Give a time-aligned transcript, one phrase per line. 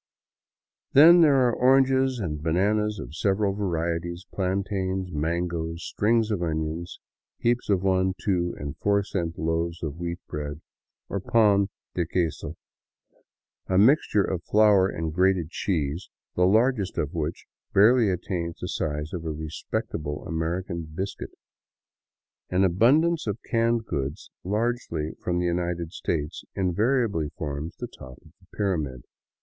[0.93, 6.99] Then there are oranges and bananas of several varieties, plantains, mangoes, strings of onions,
[7.37, 10.61] heaps of one, two, and four cent loaves of wheat bread,
[11.07, 12.55] or pan de queso,—
[13.67, 19.13] a mixture of flour and grated cheese— the largest of which barely attains the size
[19.13, 21.33] of a respectable American biscuit.
[22.49, 28.31] An abundance of canned goods, largely from the United States, invariably forms the top of
[28.41, 29.03] the pyramid.